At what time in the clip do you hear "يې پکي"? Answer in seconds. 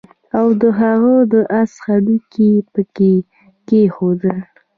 2.53-3.15